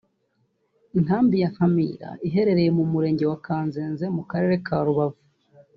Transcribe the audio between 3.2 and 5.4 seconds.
wa Kanzenze mu karere ka Rubavu